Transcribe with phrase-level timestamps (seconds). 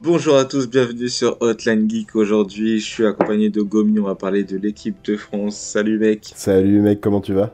[0.00, 2.16] Bonjour à tous, bienvenue sur Hotline Geek.
[2.16, 5.58] Aujourd'hui, je suis accompagné de Gomi, on va parler de l'équipe de France.
[5.58, 6.32] Salut mec.
[6.34, 7.52] Salut mec, comment tu vas?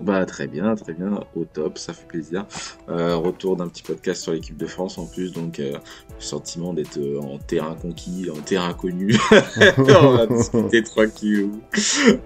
[0.00, 2.46] Bah très bien, très bien, au top, ça fait plaisir.
[2.88, 6.72] Euh, retour d'un petit podcast sur l'équipe de France en plus, donc euh, le sentiment
[6.72, 9.16] d'être euh, en terrain conquis, en terrain connu.
[9.78, 11.50] on va discuter tranquille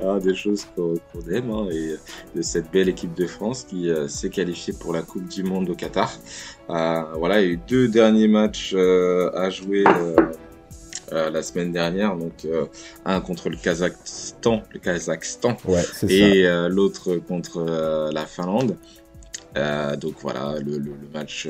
[0.04, 0.96] ah, des choses qu'on
[1.30, 1.96] aime hein, et
[2.36, 5.74] de cette belle équipe de France qui s'est qualifiée pour la Coupe du Monde au
[5.74, 6.12] Qatar.
[6.68, 9.84] voilà, il y a eu deux derniers matchs à jouer
[11.12, 12.66] euh, la semaine dernière, donc euh,
[13.04, 15.56] un contre le Kazakhstan, le Kazakhstan,
[16.08, 18.76] et euh, l'autre contre la Finlande.
[19.54, 20.80] Donc voilà, le,
[21.12, 21.48] match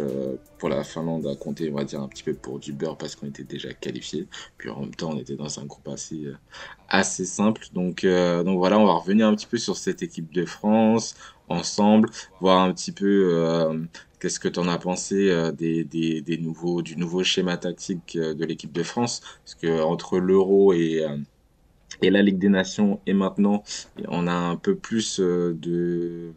[0.59, 3.17] pour la Finlande a compté, on va dire, un petit peu pour du beurre parce
[3.17, 4.27] qu'on était déjà qualifié.
[4.59, 6.27] Puis en même temps, on était dans un groupe assez,
[6.89, 7.67] assez simple.
[7.73, 11.15] Donc, donc voilà, on va revenir un petit peu sur cette équipe de France
[11.49, 13.87] ensemble, voir un petit peu
[14.23, 18.15] Qu'est-ce que tu en as pensé euh, des, des, des, nouveaux, du nouveau schéma tactique
[18.15, 21.17] euh, de l'équipe de France Parce que entre l'Euro et, euh,
[22.01, 23.63] et la Ligue des Nations et maintenant
[24.09, 26.33] on a un peu plus de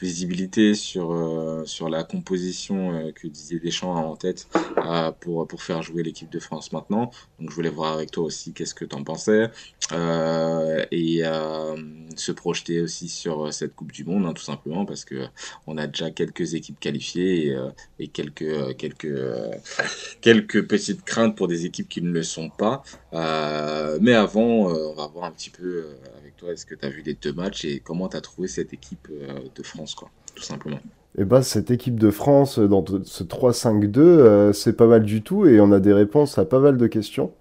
[0.00, 4.48] visibilité sur sur la composition que Didier Deschamps a en tête
[5.20, 7.10] pour pour faire jouer l'équipe de France maintenant.
[7.38, 9.50] Donc je voulais voir avec toi aussi qu'est-ce que tu en pensais
[9.92, 11.22] et
[12.16, 15.26] se projeter aussi sur cette Coupe du Monde hein, tout simplement parce que
[15.66, 17.56] on a déjà quelques équipes qualifiées et,
[17.98, 19.14] et quelques quelques
[20.20, 22.82] quelques petites craintes pour des équipes qui ne le sont pas.
[24.00, 24.68] mais avant
[24.98, 27.32] va voir un petit peu euh, avec toi, est-ce que tu as vu les deux
[27.32, 30.78] matchs et comment tu as trouvé cette équipe euh, de France, quoi, tout simplement
[31.20, 35.46] eh bah, cette équipe de France dans ce 3-5-2, euh, c'est pas mal du tout
[35.46, 37.32] et on a des réponses à pas mal de questions.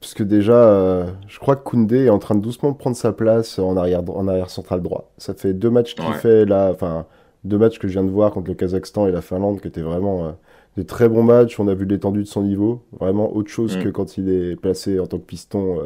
[0.00, 3.58] Parce que déjà, je crois que Koundé est en train de doucement prendre sa place
[3.58, 5.12] en arrière, en arrière central droit.
[5.18, 7.04] Ça fait deux matchs qu'il fait là, enfin,
[7.44, 9.82] deux matchs que je viens de voir contre le Kazakhstan et la Finlande qui étaient
[9.82, 10.34] vraiment
[10.78, 11.60] des très bons matchs.
[11.60, 13.82] On a vu l'étendue de son niveau, vraiment autre chose mm.
[13.82, 15.78] que quand il est placé en tant que piston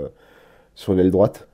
[0.77, 1.49] sur l'aile droite.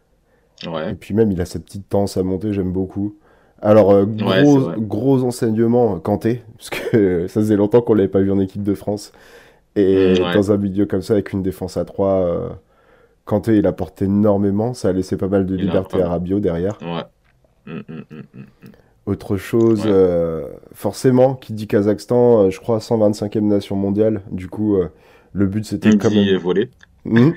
[0.91, 3.17] Et puis même, il a cette petite tendance à monter, j'aime beaucoup.
[3.61, 8.31] Alors, euh, gros, gros enseignement, Kanté, parce que ça faisait longtemps qu'on l'avait pas vu
[8.31, 9.13] en équipe de France.
[9.77, 12.49] Et mm, dans un milieu comme ça, avec une défense à 3, euh,
[13.25, 14.75] Kanté, il apporte énormément.
[14.75, 16.79] Ça a laissé pas mal de liberté à Rabiot derrière.
[17.67, 18.23] Mm, mm,
[19.07, 24.23] Autre chose, euh, forcément, qui dit Kazakhstan, je crois 125e nation mondiale.
[24.31, 24.77] Du coup,
[25.33, 26.15] le but c'était comme.
[26.15, 26.37] Même...
[26.37, 26.69] volé.
[27.05, 27.33] Mmh,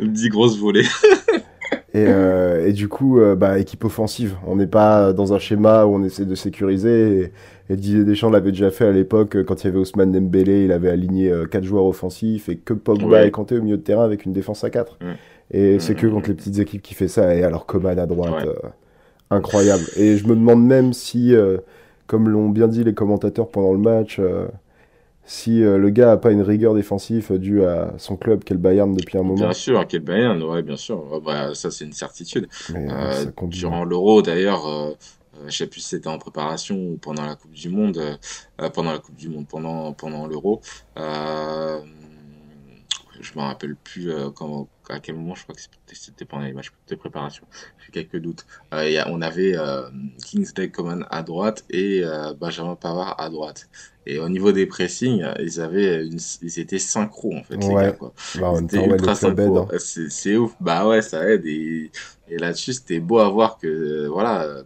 [0.00, 0.86] Dix grosses volées.
[1.94, 4.34] et, euh, et, du coup, euh, bah, équipe offensive.
[4.46, 7.30] On n'est pas dans un schéma où on essaie de sécuriser.
[7.68, 10.64] Et, et Didier Deschamps l'avait déjà fait à l'époque, quand il y avait Ousmane Dembélé,
[10.64, 13.82] il avait aligné euh, quatre joueurs offensifs et que Pogba et Kanté au milieu de
[13.82, 14.98] terrain avec une défense à 4.
[15.00, 15.04] Mmh.
[15.52, 17.36] Et c'est que mmh, contre les petites équipes qui fait ça.
[17.36, 18.46] Et alors Coman à droite,
[19.30, 19.84] incroyable.
[19.96, 21.32] Et je me demande même si,
[22.08, 24.20] comme l'ont bien dit les commentateurs pendant le match,
[25.26, 28.60] si euh, le gars a pas une rigueur défensive due à son club qu'est le
[28.60, 29.34] Bayern depuis un moment.
[29.34, 31.20] Bien sûr, qu'est le Bayern, ouais, bien sûr.
[31.20, 32.48] Bah, ça, c'est une certitude.
[32.74, 34.92] Euh, durant l'Euro, d'ailleurs, euh,
[35.34, 38.00] euh, je sais plus si c'était en préparation ou pendant la Coupe du Monde,
[38.72, 40.60] pendant la Coupe du Monde, pendant pendant l'Euro.
[40.96, 41.02] je
[43.34, 45.60] me rappelle plus quand, à quel moment, je crois que
[45.92, 47.44] c'était pendant les matchs de préparation.
[47.84, 48.46] J'ai quelques doutes.
[48.72, 49.54] Y a, on avait
[50.24, 52.02] Kingsley Coman à droite et
[52.38, 53.68] Benjamin Pavard à droite.
[54.08, 56.20] Et au niveau des pressings, ils avaient une...
[56.40, 57.56] ils étaient synchro en fait.
[57.56, 57.92] Ouais.
[57.98, 58.12] quoi.
[58.38, 59.58] Bah, ultra synchro.
[59.58, 59.78] Hein.
[59.78, 60.54] C'est ouf.
[60.60, 61.44] Bah ouais, ça aide.
[61.44, 61.90] Et,
[62.28, 64.62] et là-dessus, c'était beau à voir que voilà, euh,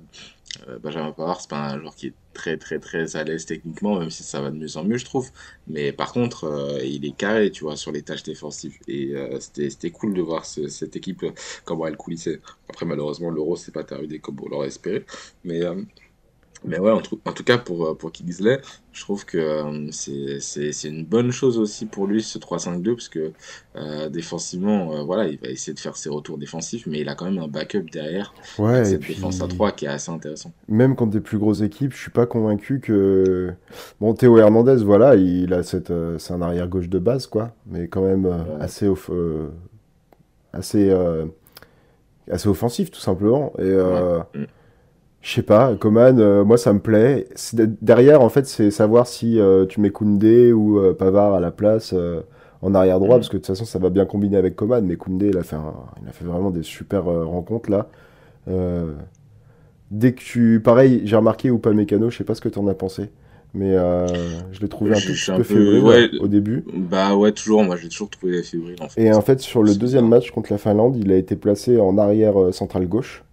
[0.79, 4.11] Benjamin Pavard, c'est pas un joueur qui est très très très à l'aise techniquement, même
[4.11, 5.31] si ça va de mieux en mieux, je trouve.
[5.67, 8.79] Mais par contre, euh, il est carré, tu vois, sur les tâches défensives.
[8.89, 11.25] Et euh, c'était cool de voir cette équipe
[11.65, 12.41] comment elle coulissait.
[12.69, 15.05] Après, malheureusement, l'Euro s'est pas terminé comme on l'aurait espéré.
[15.45, 15.61] Mais
[16.65, 18.61] mais ouais, en, en, tout cas pour, euh, pour Kingsley,
[18.93, 23.33] je trouve que euh, c'est une bonne chose aussi pour lui ce 3-5-2 parce que
[23.77, 27.15] euh, défensivement, euh, voilà, il va essayer de faire ses retours défensifs, mais il a
[27.15, 28.35] quand même un backup derrière.
[28.59, 30.53] Ouais, cette défense à 3 qui est assez intéressant.
[30.69, 33.53] Même contre des plus grosses équipes, je suis pas convaincu que.
[34.01, 37.89] Bon, Théo Hernandez, voilà, il a cette, c'est un arrière gauche de base, quoi, mais
[37.89, 38.29] quand même
[38.61, 39.11] assez, off,
[40.53, 40.93] assez,
[42.31, 43.53] assez offensif tout simplement.
[43.59, 43.73] Et.
[44.35, 44.47] Mm.
[45.23, 47.29] Je sais pas, Coman, euh, moi ça me plaît.
[47.53, 51.51] Derrière, en fait, c'est savoir si euh, tu mets Koundé ou euh, Pavard à la
[51.51, 51.95] place
[52.63, 53.21] en arrière droit, mm.
[53.21, 54.85] parce que de toute façon ça va bien combiner avec Coman.
[54.85, 55.57] Mais Koundé, il a fait,
[56.03, 57.89] il a fait vraiment des super rencontres là.
[59.91, 60.61] dès que tu.
[60.65, 63.11] Pareil, j'ai remarqué Upamecano, je sais pas ce que tu en as pensé.
[63.53, 64.07] Mais euh,
[64.53, 66.65] je l'ai trouvé un, peu fébrile au début.
[66.73, 69.03] Bah ouais, toujours, moi j'ai toujours trouvé fébrile en fait.
[69.03, 71.99] Et en fait, sur le deuxième match contre la Finlande, il a été placé en
[71.99, 73.25] arrière euh, central gauche.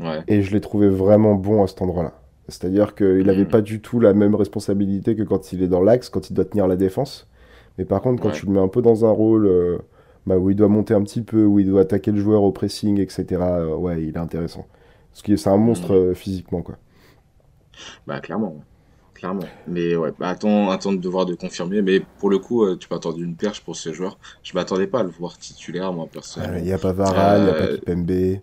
[0.00, 0.22] Ouais.
[0.28, 2.12] Et je l'ai trouvé vraiment bon à cet endroit-là.
[2.48, 3.48] C'est-à-dire qu'il n'avait Mhm.
[3.48, 6.44] pas du tout la même responsabilité que quand il est dans l'axe, quand il doit
[6.44, 7.28] tenir la défense.
[7.78, 8.34] Mais par contre, quand Ouais.
[8.34, 9.78] tu le mets un peu dans un rôle euh,
[10.26, 12.52] bah, où il doit monter un petit peu, où il doit attaquer le joueur au
[12.52, 14.66] pressing, etc., euh, ouais, il est intéressant.
[15.10, 15.98] Parce que c'est un monstre Mhm.
[16.10, 16.76] euh, physiquement, quoi.
[18.06, 18.56] Bah clairement,
[19.14, 19.44] clairement.
[19.66, 21.82] Mais ouais, bah attends, attends de devoir de confirmer.
[21.82, 24.18] Mais pour le coup, euh, tu m'as attendu une perche pour ce joueur.
[24.42, 26.60] Je m'attendais pas à le voir titulaire, moi Il personnellement.
[26.64, 28.40] n'y a pas Varane, il n'y a pas Kipembe.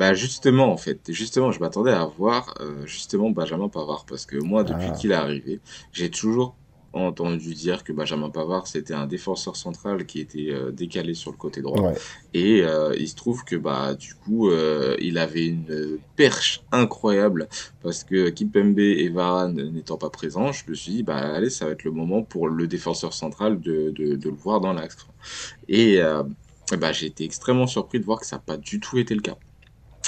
[0.00, 4.38] Bah justement, en fait, justement, je m'attendais à voir euh, justement Benjamin Pavard parce que
[4.50, 4.96] moi, depuis Ah.
[4.98, 5.60] qu'il est arrivé,
[5.92, 6.56] j'ai toujours
[6.92, 11.36] entendu dire que Benjamin Pavard c'était un défenseur central qui était euh, décalé sur le
[11.36, 11.80] côté droit.
[11.80, 11.94] Ouais.
[12.34, 17.48] Et euh, il se trouve que bah du coup euh, il avait une perche incroyable
[17.82, 21.66] parce que Kimpembe et Varane n'étant pas présents, je me suis dit bah allez ça
[21.66, 24.96] va être le moment pour le défenseur central de, de, de le voir dans l'axe.
[25.68, 26.24] Et euh,
[26.78, 29.20] bah j'ai été extrêmement surpris de voir que ça n'a pas du tout été le
[29.20, 29.36] cas.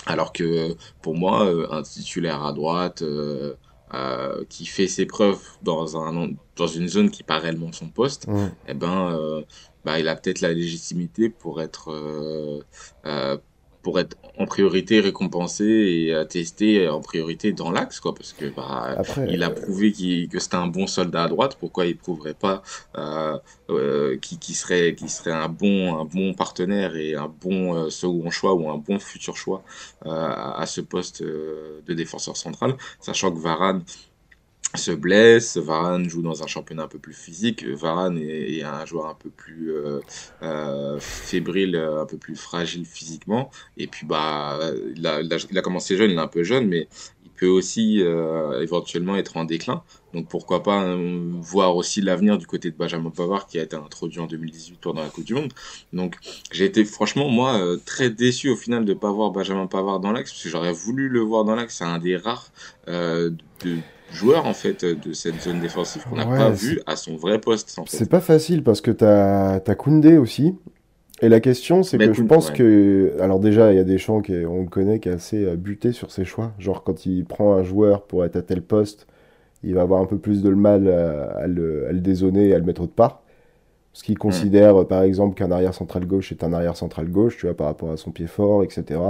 [0.06, 3.54] Alors que pour moi euh, un titulaire à droite euh,
[3.94, 8.26] euh, qui fait ses preuves dans un dans une zone qui pas réellement son poste,
[8.66, 9.42] eh ben, euh,
[9.84, 12.60] bah, il a peut-être la légitimité pour être, euh,
[13.06, 13.36] euh,
[13.82, 18.94] pour être en priorité récompensé et testé en priorité dans l'axe, quoi, parce que bah,
[18.96, 19.92] Après, il a euh, prouvé
[20.30, 21.56] que c'était un bon soldat à droite.
[21.58, 22.62] Pourquoi il prouverait pas
[22.96, 23.38] euh,
[23.70, 27.90] euh, qui, qui serait, qui serait un bon, un bon partenaire et un bon euh,
[27.90, 29.62] second choix ou un bon futur choix
[30.04, 33.82] à, à ce poste de défenseur central, sachant que Varane
[34.74, 38.84] se blesse, Varane joue dans un championnat un peu plus physique, Varane est, est un
[38.86, 40.00] joueur un peu plus euh,
[40.42, 44.58] euh, fébrile, un peu plus fragile physiquement, et puis bah
[44.96, 46.88] il a commencé jeune, il est un peu jeune, mais
[47.24, 49.82] il peut aussi euh, éventuellement être en déclin,
[50.14, 53.76] donc pourquoi pas euh, voir aussi l'avenir du côté de Benjamin Pavard qui a été
[53.76, 55.52] introduit en 2018 pendant la Coupe du Monde,
[55.92, 56.16] donc
[56.50, 60.12] j'ai été franchement moi euh, très déçu au final de pas voir Benjamin Pavard dans
[60.12, 62.50] l'axe, parce que j'aurais voulu le voir dans l'axe, c'est un des rares
[62.88, 63.30] euh,
[63.64, 63.78] de
[64.12, 67.40] joueur en fait de cette zone défensive qu'on n'a Ouais, pas vu à son vrai
[67.40, 67.96] poste en fait.
[67.96, 70.54] C'est pas facile parce que t'as as Koundé aussi.
[71.20, 72.56] Et la question, c'est que je pense ouais.
[72.56, 73.16] que.
[73.20, 76.10] Alors, déjà, il y a des champs qu'on connaît qui est assez euh, buté sur
[76.10, 76.52] ses choix.
[76.58, 79.06] Genre, quand il prend un joueur pour être à tel poste,
[79.64, 82.54] il va avoir un peu plus de mal à, à le, à le dézoner et
[82.54, 83.22] à le mettre autre part.
[83.92, 87.36] Parce qu'il considère, euh, par exemple, qu'un arrière central gauche est un arrière central gauche,
[87.38, 89.00] tu vois, par rapport à son pied fort, etc.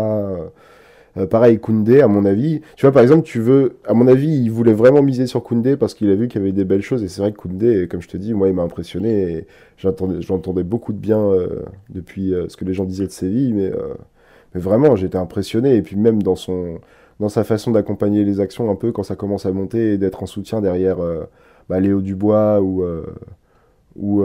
[1.19, 2.61] Euh, pareil, Koundé, à mon avis.
[2.77, 3.77] Tu vois, par exemple, tu veux.
[3.87, 6.45] À mon avis, il voulait vraiment miser sur Koundé parce qu'il a vu qu'il y
[6.45, 7.03] avait des belles choses.
[7.05, 9.47] Et c'est vrai que Koundé, comme je te dis, moi, il m'a impressionné.
[9.77, 13.53] J'entendais, beaucoup de bien euh, depuis euh, ce que les gens disaient de Séville.
[13.53, 13.73] Mais,
[14.55, 15.77] vraiment, j'étais impressionné.
[15.77, 16.79] Et puis, même dans, son,
[17.21, 20.23] dans sa façon d'accompagner les actions, un peu quand ça commence à monter et d'être
[20.23, 20.99] en soutien derrière
[21.69, 22.85] bah, Léo Dubois ou,
[23.97, 24.25] ou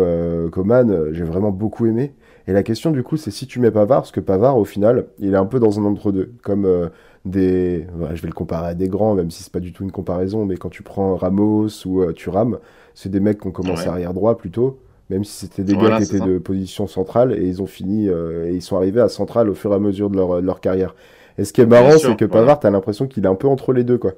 [0.51, 2.13] Coman, j'ai vraiment beaucoup aimé.
[2.48, 5.08] Et la question du coup, c'est si tu mets Pavard, parce que Pavard, au final,
[5.20, 6.32] il est un peu dans un entre-deux.
[6.44, 6.88] Comme euh,
[7.26, 7.86] des.
[8.14, 10.46] je vais le comparer à des grands, même si c'est pas du tout une comparaison,
[10.46, 12.60] mais quand tu prends Ramos ou euh, Thuram,
[12.94, 13.90] c'est des mecs qui ont commencé Ouais.
[13.90, 14.80] arrière droit plutôt,
[15.10, 16.26] même si c'était des Voilà, gars qui étaient ça.
[16.26, 19.54] de position centrale, et ils ont fini, euh, et ils sont arrivés à centrale au
[19.54, 20.96] fur et à mesure de leur, de leur carrière.
[21.38, 22.26] Et ce qui est marrant, c'est que.
[22.26, 24.14] Pavard, t'as l'impression qu'il est un peu entre les deux, quoi.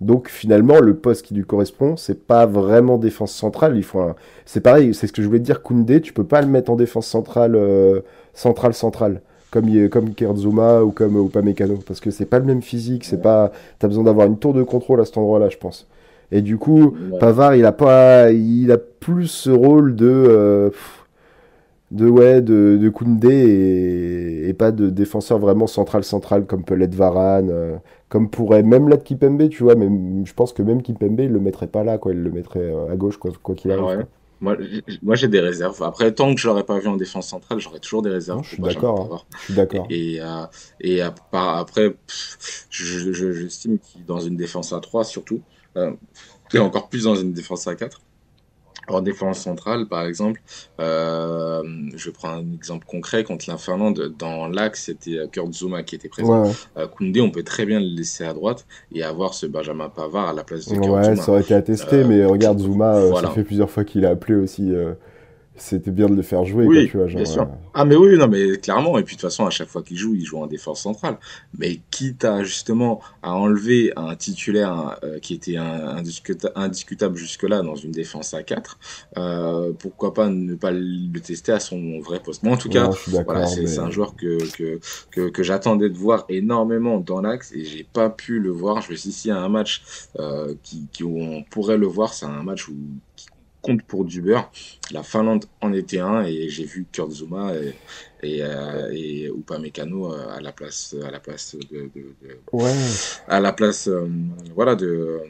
[0.00, 3.76] Donc finalement, le poste qui lui correspond, c'est pas vraiment défense centrale.
[3.76, 4.14] Il faut un...
[4.44, 5.62] C'est pareil, c'est ce que je voulais te dire.
[5.62, 8.00] Koundé, tu peux pas le mettre en défense centrale, euh,
[8.34, 9.20] centrale, centrale,
[9.50, 13.04] comme il- comme Kerzuma ou comme Upamecano, parce que c'est pas le même physique.
[13.04, 13.52] C'est pas.
[13.78, 15.86] T'as besoin d'avoir une tour de contrôle à cet endroit-là, je pense.
[16.32, 17.18] Et du coup, Ouais.
[17.20, 21.03] Pavard, il a pas, il a plus ce rôle de, euh, pff,
[21.90, 26.74] de ouais, de, de Koundé et, et pas de défenseur vraiment central central comme peut
[26.74, 27.76] l'être Varane, euh,
[28.08, 29.74] comme pourrait même l'être Kipembe, tu vois.
[29.74, 29.88] Mais
[30.24, 32.12] je pense que même Kipembe, il le mettrait pas là, quoi.
[32.12, 33.84] Il le mettrait euh, à gauche, quoi, quoi qu'il arrive.
[33.84, 33.94] Ouais.
[33.96, 34.04] quoi.
[34.40, 35.80] Moi, j'ai- moi j'ai des réserves.
[35.82, 38.38] Après, tant que je l'aurais pas vu en défense centrale, j'aurais toujours des réserves.
[38.38, 39.04] Non, je suis d'accord, hein.
[39.04, 39.26] Pavard.
[39.38, 39.86] Je suis d'accord.
[39.90, 40.44] Et, euh,
[40.80, 45.40] et à part- après, pff, je- je- j'estime qu'il dans une défense à 3 surtout,
[45.76, 45.92] euh,
[46.52, 48.00] et encore plus dans une défense à 4.
[48.88, 50.40] En défense centrale, par exemple,
[50.80, 51.62] euh,
[51.94, 54.12] je prends un exemple concret contre la Finlande.
[54.18, 56.44] Dans l'axe, c'était euh, Kurt Zuma qui était présent.
[56.44, 56.50] Ouais.
[56.76, 60.28] Euh, Koundé, on peut très bien le laisser à droite et avoir ce Benjamin Pavard
[60.28, 61.16] à la place de Kurt Ouais, Zuma.
[61.16, 63.28] ça aurait été à tester, Euh, mais regarde Zuma, euh, voilà.
[63.28, 64.72] ça fait plusieurs fois qu'il a appelé aussi.
[65.54, 66.66] Euh, c'était bien de le faire jouer.
[66.66, 67.48] Oui, tu vois, bien sûr.
[67.74, 68.98] Ah, mais oui, non, mais clairement.
[68.98, 71.18] Et puis, de toute façon, à chaque fois qu'il joue, il joue en défense centrale.
[71.58, 77.92] Mais quitte à, justement, à enlever un titulaire euh, qui était indiscutable jusque-là dans une
[77.92, 78.78] défense à 4,
[79.16, 82.90] euh, pourquoi pas ne pas le tester à son vrai poste Moi, en tout cas,
[83.24, 84.80] voilà, c'est un joueur que, que,
[85.10, 88.82] que, que j'attendais de voir énormément dans l'axe et j'ai pas pu le voir.
[88.82, 89.82] Je vais ici à un match
[90.18, 92.14] euh, qui, qui, où on pourrait le voir.
[92.14, 92.74] C'est un match où
[93.64, 94.50] compte pour du beurre.
[94.92, 97.74] La Finlande en était un et j'ai vu Kurt Zuma et,
[98.22, 101.90] et, euh, et Upamecano euh, à la place à la place de,
[102.52, 102.72] ouais.
[103.26, 104.06] à la place euh,
[104.54, 105.20] voilà de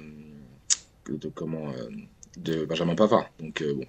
[1.08, 1.66] de comment
[2.38, 3.30] de Benjamin Pavard.
[3.38, 3.86] Donc bon.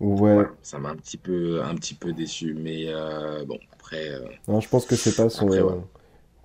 [0.00, 0.44] Ouais.
[0.62, 2.86] ça m'a un petit peu un petit peu déçu mais
[3.46, 4.10] bon après
[4.46, 5.48] non, je pense que c'est pas son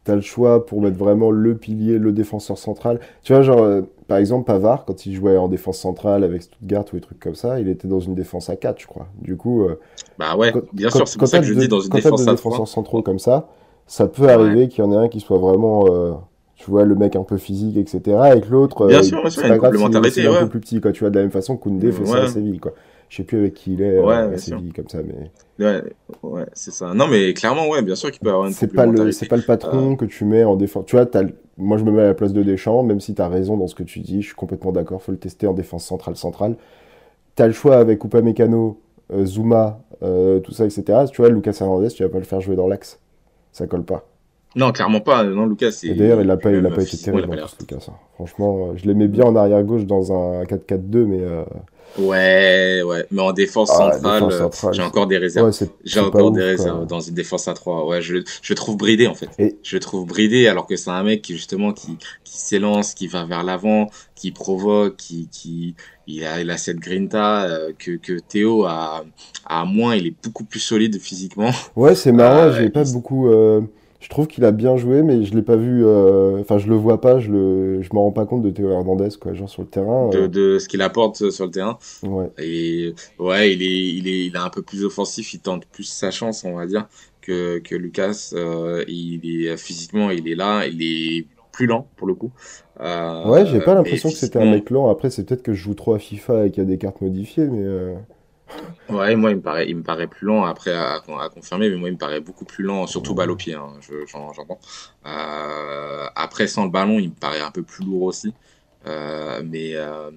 [0.03, 3.00] T'as le choix pour mettre vraiment le pilier, le défenseur central.
[3.21, 6.86] Tu vois, genre, euh, par exemple, Pavard, quand il jouait en défense centrale avec Stuttgart
[6.91, 9.07] ou des trucs comme ça, il était dans une défense à 4, je crois.
[9.22, 9.63] Du coup.
[9.63, 9.79] Euh,
[10.17, 12.33] bah ouais, bien sûr, c'est pour ça que je dis dans une défense à 3.
[12.33, 13.48] défenseurs centraux comme ça,
[13.88, 15.86] ça peut arriver qu'il y en ait un qui soit vraiment.
[15.89, 16.13] Euh,
[16.55, 18.17] tu vois, le mec un peu physique, etc.
[18.22, 18.88] Avec l'autre.
[18.88, 19.74] Bien sûr, c'est pas grave,
[20.10, 20.91] c'est un peu plus petit, quoi.
[20.91, 22.74] Tu vois, de la même façon, Koundé fait ça à Séville, quoi.
[23.13, 25.29] Je sais plus avec qui il est ouais, Séville, comme ça, mais.
[25.63, 25.84] Ouais,
[26.24, 26.96] ouais c'est ça.
[26.96, 29.38] Non, mais clairement, ouais, bien sûr qu'il peut avoir une C'est pas le, c'est pas
[29.38, 29.96] le patron euh.
[29.96, 30.86] que tu mets en défense.
[30.88, 31.24] Tu vois, as...
[31.55, 33.67] moi je me mets à la place de Deschamps, même si tu as raison dans
[33.67, 36.55] ce que tu dis, je suis complètement d'accord, faut le tester en défense centrale centrale.
[37.36, 38.82] Tu as le choix avec Upamecano,
[39.13, 41.05] euh, Zuma, euh, tout ça, etc.
[41.12, 43.00] Tu vois, Lucas Hernandez, tu vas pas le faire jouer dans l'axe.
[43.51, 44.08] Ça colle pas.
[44.55, 45.24] Non, clairement pas.
[45.24, 45.93] Non, Lucas, c'est.
[45.93, 47.86] D'ailleurs, il a pas, il a pas été terrible en plus, Lucas.
[47.89, 47.93] Hein.
[48.15, 51.22] Franchement, je l'aimais bien en arrière gauche dans un 4-4-2, mais.
[52.00, 55.51] Ouais, ouais, mais en défense ah, centrale, euh, j'ai encore des réserves.
[55.83, 57.86] j'ai encore des réserves dans une défense à 3.
[57.86, 59.29] Ouais, je, je trouve bridé en fait.
[59.38, 59.57] Et...
[59.62, 63.25] Je trouve bridé alors que c'est un mec qui justement qui, qui s'élance, qui va
[63.25, 65.75] vers l'avant, qui provoque, qui, qui
[66.07, 69.05] il a, il a cette grinta euh, que, que Théo a,
[69.45, 69.95] a moins.
[69.95, 71.51] Il est beaucoup plus solide physiquement.
[71.75, 72.45] Ouais, c'est marrant.
[72.45, 73.29] Euh, j'ai pas beaucoup.
[73.29, 73.62] Euh
[74.03, 75.86] je trouve qu'il a bien joué, mais je l'ai pas vu.
[75.86, 78.69] Euh, enfin, je le vois pas, je le, je m'en rends pas compte de Théo
[78.69, 80.10] Hernandez, quoi, genre sur le terrain.
[80.10, 80.27] De, euh.
[80.27, 81.77] de ce qu'il apporte sur le terrain.
[82.03, 82.29] Ouais.
[82.38, 85.86] Et ouais, il est, il est, il est un peu plus offensif, il tente plus
[85.86, 86.86] sa chance, on va dire,
[87.22, 88.31] que que Lucas.
[88.33, 92.31] Euh, il est physiquement, il est là, il est plus lent pour le coup.
[92.81, 94.89] Euh, ouais, j'ai pas l'impression que c'était un mec lent.
[94.89, 97.00] Après, c'est peut-être que je joue trop à FIFA et qu'il y a des cartes
[97.00, 97.95] modifiées, mais.
[98.89, 101.77] Ouais, moi, il me paraît, il me paraît plus lent après à, à, confirmer, mais
[101.77, 103.73] moi, il me paraît beaucoup plus lent, surtout balle au pied, hein,
[104.07, 104.59] j'entends.
[105.05, 108.33] Euh, après, sans le ballon, il me paraît un peu plus lourd aussi.
[108.85, 110.12] Euh, mais, euh,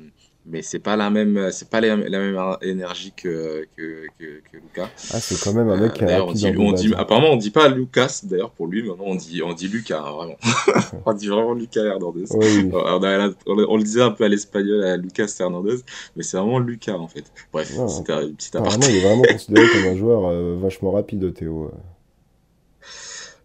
[0.49, 4.89] mais c'est pas la même c'est pas la, même énergie que que, que, que Lucas
[5.13, 7.51] ah c'est quand même un mec qui a on dit, on dit, apparemment on dit
[7.51, 10.37] pas Lucas d'ailleurs pour lui maintenant on dit on dit Lucas hein, vraiment.
[11.07, 12.25] On dit vraiment Lucas Hernandez.
[12.31, 12.71] Oui.
[12.73, 13.03] on,
[13.47, 15.77] on, le disait un peu à l'espagnol à Lucas Hernandez
[16.17, 17.25] mais c'est vraiment Lucas en fait.
[17.53, 21.33] Bref c'était un petit aparté il est vraiment considéré comme un joueur euh, vachement rapide
[21.35, 21.71] Théo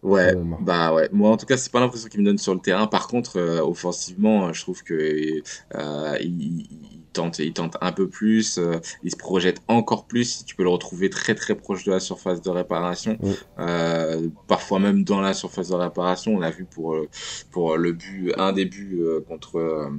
[0.04, 1.10] Ouais, bah ouais.
[1.12, 2.88] Moi, en tout cas, c'est pas l'impression qu'il me donne sur le terrain.
[2.88, 5.42] Par contre, euh, offensivement, je trouve que
[5.76, 8.58] euh, il, il, tente, il tente un peu plus.
[8.58, 10.44] Euh, il se projette encore plus.
[10.44, 13.20] Tu peux le retrouver très très proche de la surface de réparation.
[13.60, 16.34] Euh, parfois même dans la surface de réparation.
[16.36, 16.98] On l'a vu pour
[17.52, 19.92] pour le but, un des buts contre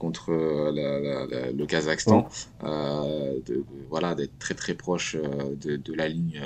[0.00, 2.28] contre la, la, le Kazakhstan.
[2.60, 6.42] De, de, voilà, d'être très très proche de, de la ligne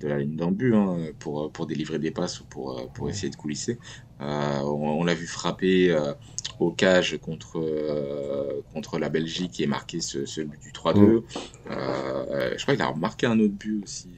[0.00, 3.36] de la ligne d'embut hein, pour, pour délivrer des passes ou pour, pour essayer de
[3.36, 3.78] coulisser.
[4.20, 6.14] Euh, on, l'a vu frapper euh,
[6.58, 11.00] au cage contre, euh, contre la Belgique et marquer ce, ce but du 3-2.
[11.00, 11.22] Mm.
[11.68, 14.08] je crois qu'il a marqué un autre but aussi.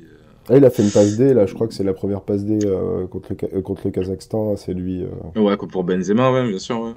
[0.51, 2.45] Ah, il a fait une passe D, là, je crois que c'est la première passe
[2.45, 2.59] D
[3.11, 5.05] contre, le, contre le Kazakhstan, c'est lui.
[5.37, 6.81] Ouais, pour Benzema, ouais, bien sûr.
[6.81, 6.93] Ouais.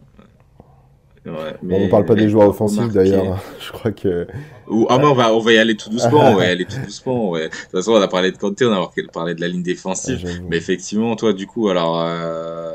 [1.23, 3.43] Ouais, mais, on parle pas des joueurs offensifs d'ailleurs.
[3.59, 4.25] je crois que.
[4.67, 6.41] Ou, ah, mais on va, on va y aller tout doucement.
[6.41, 7.29] y aller tout doucement.
[7.29, 7.49] Ouais.
[7.49, 10.41] De toute façon, on a parlé de Kanté, on a parlé de la ligne défensive.
[10.49, 12.71] mais effectivement, toi, du coup, alors, euh,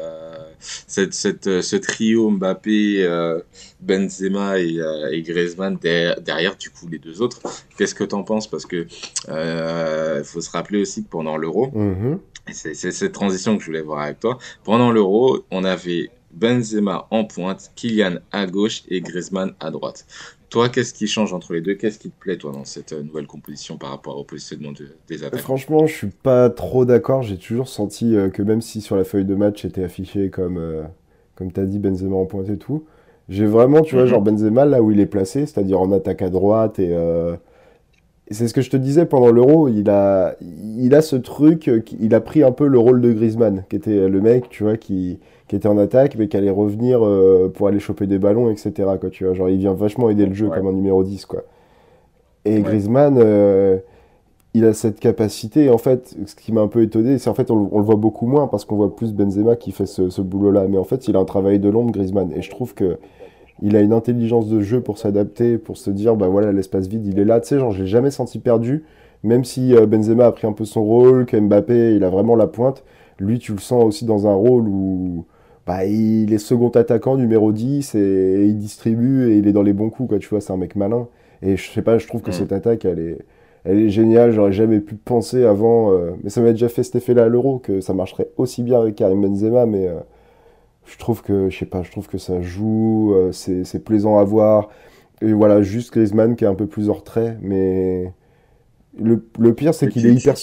[0.86, 3.40] cette, cette, ce trio Mbappé, euh,
[3.80, 7.40] Benzema et, euh, et Griezmann derrière, derrière, du coup, les deux autres.
[7.76, 8.48] Qu'est-ce que t'en penses?
[8.48, 8.86] Parce que
[9.28, 12.18] euh, faut se rappeler aussi que pendant l'Euro, mm-hmm.
[12.52, 14.38] c'est cette transition que je voulais voir avec toi.
[14.64, 20.06] Pendant l'Euro, on avait Benzema en pointe, Kylian à gauche et Griezmann à droite.
[20.50, 21.74] Toi, qu'est-ce qui change entre les deux?
[21.74, 24.72] Qu'est-ce qui te plaît, toi, dans cette euh, nouvelle composition par rapport au positionnement
[25.08, 27.22] des attaques Franchement, je suis pas trop d'accord.
[27.22, 30.58] J'ai toujours senti euh, que même si sur la feuille de match était affiché comme,
[30.58, 30.82] euh,
[31.34, 32.84] comme tu as dit, Benzema en pointe et tout,
[33.28, 34.10] j'ai vraiment, tu vois, mhm.
[34.10, 36.94] genre Benzema là où il est placé, c'est-à-dire en attaque à droite et.
[38.30, 41.68] c'est ce que je te disais pendant l'Euro, il a, il a ce truc,
[42.00, 44.76] il a pris un peu le rôle de Griezmann, qui était le mec, tu vois,
[44.76, 48.50] qui, qui était en attaque, mais qui allait revenir euh, pour aller choper des ballons,
[48.50, 48.72] etc.
[49.00, 51.26] Quoi, tu vois, genre, il vient vachement aider le jeu comme un numéro 10.
[51.26, 51.44] Quoi.
[52.44, 53.78] Et Griezmann, euh,
[54.54, 55.70] il a cette capacité.
[55.70, 58.26] En fait, ce qui m'a un peu étonné, c'est en fait, on, le voit beaucoup
[58.26, 60.66] moins parce qu'on voit plus Benzema qui fait ce, boulot-là.
[60.68, 62.32] Mais en fait, il a un travail de l'ombre, Griezmann.
[62.32, 62.98] Et je trouve que
[63.62, 67.06] il a une intelligence de jeu pour s'adapter, pour se dire, bah voilà, l'espace vide,
[67.06, 67.40] il est là.
[67.40, 68.84] Tu sais, genre, je l'ai jamais senti perdu.
[69.22, 72.36] Même si euh, Benzema a pris un peu son rôle, que Mbappé, il a vraiment
[72.36, 72.84] la pointe.
[73.18, 75.24] Lui, tu le sens aussi dans un rôle où
[75.66, 79.72] bah, il est second attaquant, numéro 10, et, il distribue et il est dans les
[79.72, 80.18] bons coups, quoi.
[80.18, 81.08] Tu vois, c'est un mec malin.
[81.42, 82.34] Et je sais pas, je trouve que mm.
[82.34, 83.18] cette attaque, elle est,
[83.64, 84.30] elle est géniale.
[84.30, 87.58] J'aurais jamais pu penser avant, euh, mais ça m'a déjà fait cet effet-là à l'Euro,
[87.58, 89.96] que ça marcherait aussi bien avec Karim Benzema, mais euh,
[90.84, 94.24] je trouve que, je sais pas, je trouve que ça joue, euh, c'est plaisant à
[94.24, 94.68] voir.
[95.20, 98.12] Et voilà, juste Griezmann qui est un peu plus hors trait, mais
[98.98, 100.34] le, le pire, c'est qu'il est hyper,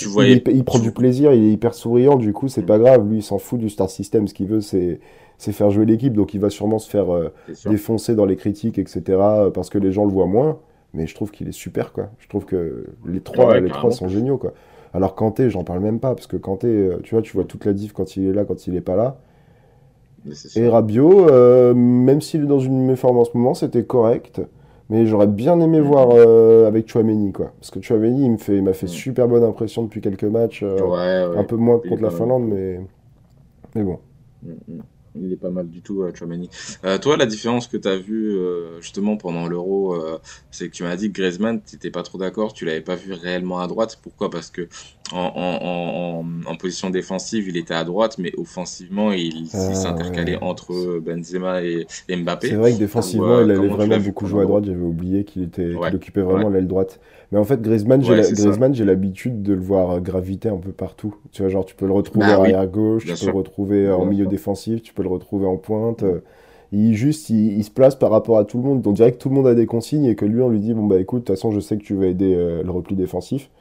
[0.51, 2.65] il, prend du plaisir, il est hyper souriant, du coup, c'est mm.
[2.65, 3.09] pas grave.
[3.09, 4.27] Lui, il s'en fout du star system.
[4.27, 4.99] Ce qu'il veut, c'est,
[5.37, 6.13] c'est faire jouer l'équipe.
[6.13, 7.07] Donc, il va sûrement se faire
[7.65, 9.01] défoncer dans les critiques, etc.,
[9.53, 10.59] parce que les gens le voient moins
[10.93, 12.09] mais je trouve qu'il est super, quoi.
[12.19, 14.53] Je trouve que les trois, les trois sont géniaux, quoi.
[14.93, 17.65] Alors Kanté, j'en parle même pas, parce que Kanté, euh, tu vois, tu vois toute
[17.65, 19.17] la diff quand il est là, quand il est pas là.
[20.55, 24.39] Et Rabiot, euh, même s'il est dans une méforme en ce moment, c'était correct.
[24.93, 25.83] Mais j'aurais bien aimé mm.
[25.83, 27.51] voir euh, avec Chouameni, quoi.
[27.59, 28.89] Parce que Chouameni, il m'a fait, fait mm.
[28.89, 30.63] super bonne impression depuis quelques matchs.
[30.63, 32.79] un peu moins contre la Finlande, mais...
[33.73, 33.97] mais bon.
[34.43, 34.81] Mm,
[35.15, 36.49] il est pas mal du tout, euh, Chouameni.
[36.85, 40.19] Euh, toi, la différence que tu as vue euh, justement pendant l'Euro, euh,
[40.51, 42.95] c'est que tu m'as dit que Griezmann, tu n'étais pas trop d'accord, tu l'avais pas
[42.95, 43.99] vu réellement à droite.
[44.01, 44.29] Pourquoi?
[44.29, 44.67] Parce que
[45.13, 50.99] en, en, en, position défensive, il était à droite, mais offensivement, il, ah, s'intercalait entre
[50.99, 52.49] Benzema et, Mbappé.
[52.49, 54.65] C'est vrai que défensivement, il allait vraiment beaucoup jouer à droite.
[54.65, 56.99] J'avais oublié qu'il était, occupait vraiment l'aile droite.
[57.31, 58.03] Mais en fait, Griezmann,
[58.73, 61.15] j'ai l'habitude de le voir graviter un peu partout.
[61.31, 64.05] Tu vois, genre, tu peux le retrouver bah arrière gauche, tu peux le retrouver en
[64.05, 66.03] milieu défensif, tu peux le retrouver en pointe.
[66.71, 68.85] Il juste, il, se place par rapport à tout le monde.
[68.87, 70.73] On dirait que tout le monde a des consignes et que lui, on lui dit
[70.73, 72.95] bon bah écoute, de toute façon, je sais que tu vas aider euh, le repli
[72.95, 73.51] défensif.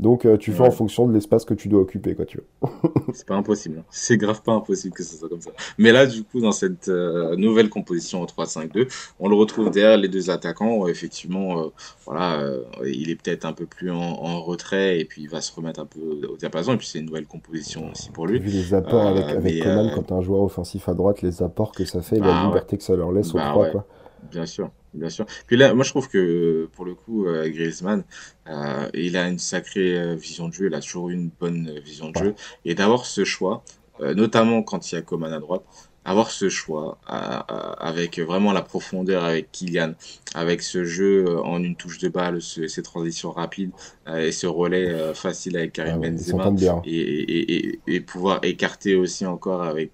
[0.00, 2.72] Donc euh, tu fais en fonction de l'espace que tu dois occuper, quoi, tu vois.
[3.12, 3.80] c'est pas impossible.
[3.80, 3.84] Hein.
[3.90, 5.50] C'est grave pas impossible que ce soit comme ça.
[5.76, 8.88] Mais là, du coup, dans cette euh, nouvelle composition en 3-5-2,
[9.20, 10.88] on le retrouve derrière les deux attaquants.
[10.88, 11.66] effectivement, euh,
[12.06, 12.42] voilà,
[12.86, 15.86] il est peut-être un peu plus en, retrait et puis il va se remettre un
[15.86, 16.72] peu au diapason.
[16.72, 18.38] Et puis c'est une nouvelle composition aussi pour lui.
[18.38, 21.84] Vu les apports avec, avec Coman, quand un joueur offensif à droite, les apports que
[21.84, 23.86] ça fait, la bah liberté que ça leur laisse au bah trois, quoi.
[24.22, 24.70] Bien sûr.
[24.92, 25.24] Bien sûr.
[25.46, 28.04] Puis là, moi, je trouve que pour le coup, euh, Griezmann,
[28.48, 30.66] euh, il a une sacrée euh, vision de jeu.
[30.66, 32.34] Il a toujours une bonne vision de jeu.
[32.64, 33.64] Et d'avoir ce choix,
[34.00, 35.62] notamment quand il y a Coman à droite,
[36.04, 39.92] avoir ce choix avec vraiment la profondeur avec Kylian,
[40.34, 43.72] avec ce jeu euh, en une touche de balle, ces transitions rapides
[44.08, 49.26] euh, et ce relais euh, facile avec Karim ah Benzema et, et, pouvoir écarter aussi
[49.26, 49.92] encore avec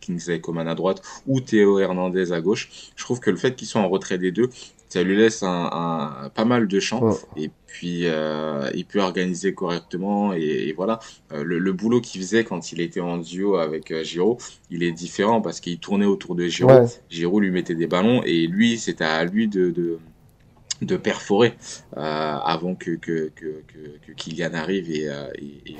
[0.00, 2.92] Kingsley, Coman à droite ou Théo Hernandez à gauche.
[2.96, 4.50] Je trouve que le fait qu'ils soient en retrait des deux,
[4.92, 10.34] ça lui laisse un, pas mal de champs et puis euh, il peut organiser correctement
[10.34, 10.98] et, voilà.
[11.32, 14.36] Euh, le, boulot qu'il faisait quand il était en duo avec euh, Giro
[14.70, 16.70] il est différent parce qu'il tournait autour de Giro.
[17.08, 19.98] Giro lui mettait des ballons et lui c'était à lui de, de
[20.82, 21.54] de perforer
[21.96, 23.62] avant que que, que,
[24.06, 25.76] que, Kylian arrive et, et,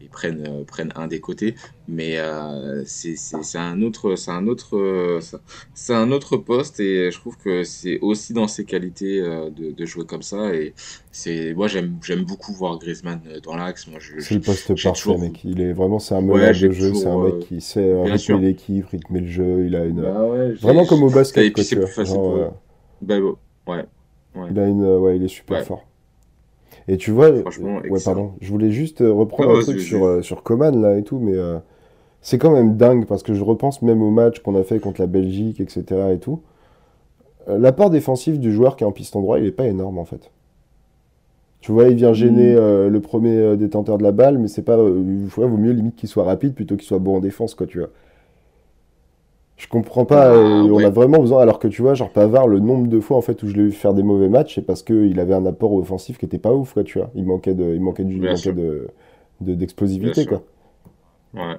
[0.00, 1.54] ils prennent, euh, prennent un des côtés.
[1.88, 3.16] Mais euh, c'est
[3.56, 5.20] un autre, c'est un autre,
[5.74, 9.70] c'est un autre poste et je trouve que c'est aussi dans ses qualités euh, de,
[9.72, 10.54] de, jouer comme ça.
[10.54, 10.74] Et
[11.12, 13.86] c'est, moi j'aime, j'aime beaucoup voir Griezmann dans l'axe.
[13.88, 15.40] Moi, c'est le poste parfait, mec.
[15.44, 18.86] Il est vraiment, c'est un meneur de jeu, c'est un mec qui sait rythmer l'équipe,
[18.86, 19.64] rythmer le jeu.
[19.66, 20.28] Il a une, bah
[20.60, 21.44] vraiment comme au basket.
[21.44, 22.14] Et puis c'est plus facile.
[22.14, 22.52] Genre,
[23.00, 23.84] bah, ouais.
[24.34, 24.48] Ouais.
[24.50, 25.84] Il a une, ouais, il est super fort.
[26.88, 27.42] Et tu vois, ouais,
[28.02, 31.18] pardon, je voulais juste euh, reprendre un truc sur, euh, sur Coman là et tout,
[31.18, 31.58] mais euh,
[32.22, 35.02] c'est quand même dingue parce que je repense même au match qu'on a fait contre
[35.02, 35.84] la Belgique, etc.
[36.14, 36.40] et tout.
[37.46, 40.30] L'apport défensif du joueur qui est en piston droit, il est pas énorme en fait.
[41.60, 42.88] Tu vois, il vient gêner mm.
[42.88, 44.76] le premier détenteur de la balle, mais c'est pas.
[44.76, 47.78] il vaut mieux limite qu'il soit rapide plutôt qu'il soit bon en défense, quoi, tu
[47.78, 47.88] vois.
[49.58, 50.32] Je comprends pas.
[50.32, 51.42] Ah, on a vraiment besoin.
[51.42, 53.64] Alors que tu vois, genre Pavard, le nombre de fois en fait où je l'ai
[53.64, 56.52] vu faire des mauvais matchs, c'est parce qu'il avait un apport offensif qui était pas
[56.52, 56.84] ouf, quoi.
[56.84, 58.88] Tu vois, il manquait de, il manquait, de,
[59.40, 60.44] d'explosivité, quoi.
[61.34, 61.56] Ouais.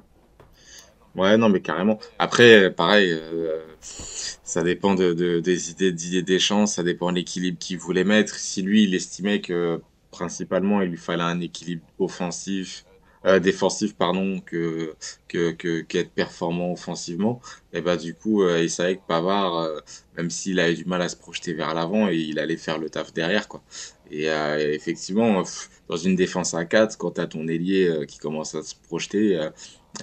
[1.16, 2.00] Ouais, non, mais carrément.
[2.20, 7.18] Après, pareil, euh, ça dépend de, de, des idées d'idées des chances, ça dépend de
[7.18, 8.36] l'équilibre qu'il voulait mettre.
[8.36, 9.82] Si lui, il estimait que
[10.12, 12.86] principalement, il lui fallait un équilibre offensif
[13.26, 14.96] euh, défensif pardon que
[15.28, 17.42] que que qu'être performant offensivement
[17.74, 19.80] et bah du coup euh, il savait que Pavard euh,
[20.18, 22.90] même s'il avait du mal à se projeter vers l'avant et il allait faire le
[22.90, 23.62] taf derrière quoi.
[24.10, 25.44] Et euh, effectivement
[25.90, 29.50] dans une défense à 4 quand t'as ton ailier qui commence à se projeter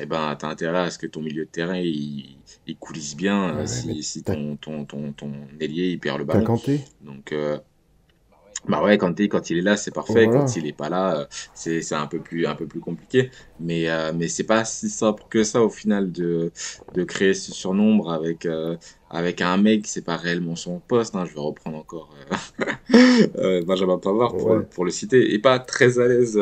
[0.01, 3.67] et ben t'as intérêt à ce que ton milieu de terrain il, il coulisse bien
[3.67, 6.45] si, si ton, ton, ton ton ailier il perd le ballon.
[7.01, 7.35] Donc
[8.69, 10.29] Bah ouais, quand, quand il est là, c'est parfait.
[10.29, 13.31] Quand il est pas là, euh, c'est, un peu plus, un peu plus compliqué.
[13.61, 16.51] Mais, euh, mais c'est pas si simple que ça au final de,
[16.95, 18.77] de créer ce surnombre avec, euh,
[19.11, 21.15] avec un mec, c'est pas réellement son poste.
[21.15, 21.25] Hein.
[21.29, 22.11] Je vais reprendre encore
[23.37, 25.33] euh, Benjamin Pavard pour, pour le citer.
[25.33, 26.41] Et pas très à l'aise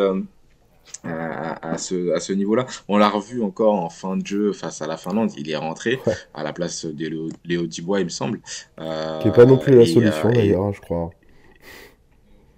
[1.04, 2.64] à, à, ce, à ce niveau-là.
[2.88, 5.30] On l'a revu encore en fin de jeu face à la Finlande.
[5.36, 6.00] Il est rentré
[6.32, 8.40] à la place de Léo, Léo Dubois, il me semble.
[8.78, 11.10] Qui est pas non plus la solution d'ailleurs, hein, je crois.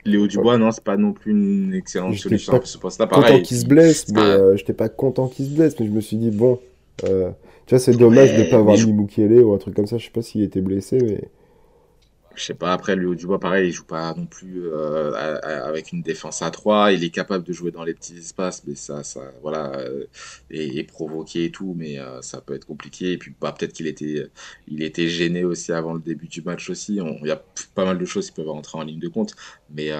[0.07, 3.07] Léo Dubois, non, c'est pas non plus une excellente solution pas ce poste-là.
[3.07, 6.01] Content qu'il se blesse, mais euh, j'étais pas content qu'il se blesse, mais je me
[6.01, 6.59] suis dit bon,
[7.05, 7.31] euh,
[7.67, 9.99] tu vois, c'est dommage de pas avoir mis Mukiele ou un truc comme ça.
[9.99, 11.21] Je sais pas s'il était blessé, mais
[12.37, 15.13] je sais pas, après, du Dubois, pareil, il joue pas non plus euh,
[15.65, 16.93] avec une défense à 3.
[16.93, 20.05] Il est capable de jouer dans les petits espaces, mais ça, ça voilà, euh,
[20.51, 23.13] et, provoquer et tout, mais euh, ça peut être compliqué.
[23.13, 24.31] Et puis, bah, peut-être qu'il était,
[24.69, 26.97] il était gêné aussi avant le début du match aussi.
[26.97, 27.43] Il y a
[27.75, 29.35] pas mal de choses qui peuvent rentrer en ligne de compte,
[29.71, 29.91] mais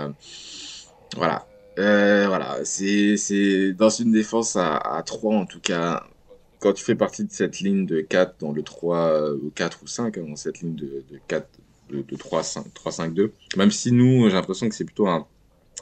[1.17, 1.47] voilà.
[1.77, 6.05] voilà, c'est, c'est dans une défense à, à 3 en tout cas
[6.59, 9.87] quand tu fais partie de cette ligne de 4 dans le 3 ou 4 ou
[9.87, 11.47] 5, hein, dans cette ligne de, de 4
[11.91, 13.31] de, de 3-5-2.
[13.57, 15.27] Même si nous, j'ai l'impression que c'est plutôt un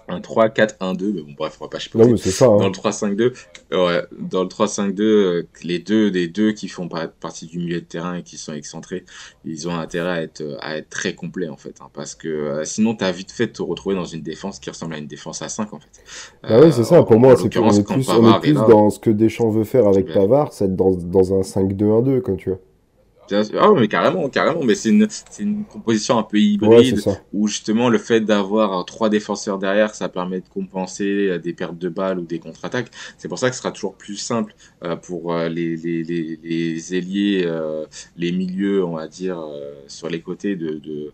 [0.09, 2.11] un 3-4-1-2, mais bon, bref, on va pas chipoter.
[2.11, 2.47] Non, c'est ça.
[2.47, 2.59] Hein.
[2.59, 3.33] Dans le 3-5-2,
[3.73, 7.87] ouais, dans le 3-5-2, euh, les deux, les deux qui font partie du milieu de
[7.87, 9.05] terrain et qui sont excentrés,
[9.45, 12.65] ils ont intérêt à être, à être très complets, en fait, hein, parce que euh,
[12.65, 15.43] sinon, t'as vite fait de te retrouver dans une défense qui ressemble à une défense
[15.43, 16.05] à 5, en fait.
[16.43, 17.03] Ah oui, c'est ça.
[17.03, 19.87] Pour moi, c'est qu'on est plus, on est plus dans ce que Deschamps veut faire
[19.87, 22.59] avec Pavard, c'est dans, dans un 5-2-1-2, quand tu vois.
[23.33, 24.63] Ah mais carrément, carrément.
[24.63, 27.01] Mais c'est une, c'est une composition un peu hybride
[27.33, 31.79] où justement le fait d'avoir trois défenseurs derrière, ça permet de compenser euh, des pertes
[31.79, 32.91] de balles ou des contre-attaques.
[33.17, 36.39] C'est pour ça que ce sera toujours plus simple euh, pour euh, les, les, les,
[36.43, 37.51] les ailiers,
[38.17, 39.43] les milieux, on va dire,
[39.87, 41.13] sur les côtés de, de,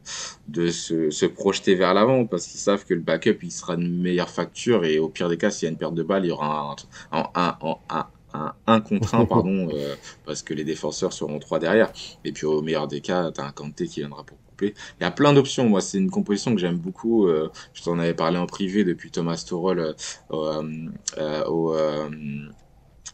[0.49, 3.87] de se, se projeter vers l'avant parce qu'ils savent que le backup il sera de
[3.87, 6.29] meilleure facture et au pire des cas, s'il y a une perte de balles, il
[6.29, 6.77] y aura
[7.13, 11.39] un, un, un, un un 1 contre 1, pardon, euh, parce que les défenseurs seront
[11.39, 11.93] 3 derrière.
[12.25, 14.75] Et puis au meilleur des cas, tu as un Kanté qui viendra pour couper.
[15.01, 15.69] Il y a plein d'options.
[15.69, 17.27] Moi, c'est une composition que j'aime beaucoup.
[17.27, 19.95] Euh, je t'en avais parlé en privé depuis Thomas Torol
[20.31, 21.75] euh, au.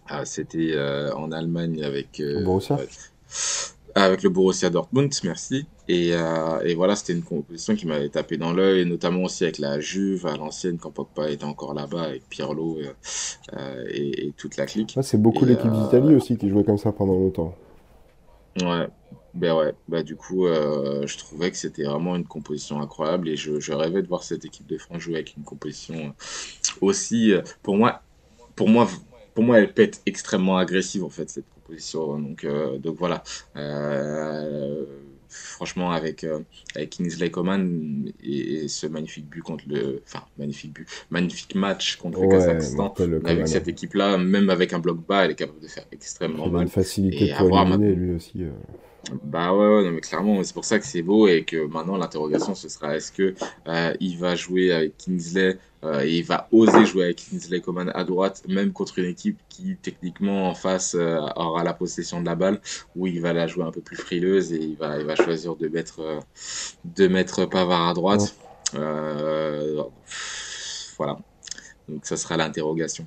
[0.08, 0.76] Ah, c'était
[1.14, 2.22] en Allemagne avec.
[2.44, 2.78] Borussia
[4.02, 5.66] avec le Borussia Dortmund, merci.
[5.88, 9.58] Et, euh, et voilà, c'était une composition qui m'avait tapé dans l'œil, notamment aussi avec
[9.58, 12.90] la Juve à l'ancienne, quand Pogba était encore là-bas, avec Pirlo et,
[13.54, 14.98] euh, et, toute la clique.
[15.00, 17.56] c'est beaucoup l'équipe euh, d'Italie aussi qui jouait comme ça pendant longtemps.
[18.60, 18.88] Ouais,
[19.32, 23.36] ben ouais, bah du coup, euh, je trouvais que c'était vraiment une composition incroyable et
[23.36, 26.14] je, je, rêvais de voir cette équipe de France jouer avec une composition
[26.82, 27.32] aussi,
[27.62, 28.02] pour moi,
[28.54, 28.88] pour moi,
[29.34, 32.18] pour moi, elle peut être extrêmement agressive en fait cette position.
[32.18, 33.22] Donc, euh, donc voilà.
[33.56, 34.84] Euh,
[35.28, 36.40] franchement, avec, euh,
[36.74, 40.02] avec Kingsley Coman et, ce magnifique but contre le.
[40.06, 40.88] Enfin, magnifique but.
[41.10, 42.94] Magnifique match contre le Kazakhstan.
[43.24, 46.62] Avec cette équipe-là, même avec un bloc bas, elle est capable de faire extrêmement mal.
[46.62, 48.44] Une facilité pour éliminer, lui aussi.
[49.22, 52.54] Bah ouais, ouais mais clairement, c'est pour ça que c'est beau et que maintenant l'interrogation
[52.54, 53.34] ce sera est-ce que
[53.68, 57.92] euh, il va jouer avec Kingsley euh, et il va oser jouer avec Kingsley Coman
[57.94, 62.26] à droite, même contre une équipe qui techniquement en face euh, aura la possession de
[62.26, 62.60] la balle,
[62.96, 65.54] ou il va la jouer un peu plus frileuse et il va, il va choisir
[65.54, 66.20] de mettre,
[66.84, 68.34] de mettre Pavard à droite.
[70.98, 71.18] voilà,
[71.88, 73.06] donc ça sera l'interrogation.